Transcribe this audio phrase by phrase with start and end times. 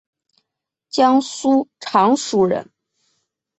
[0.89, 2.71] 江苏常熟人。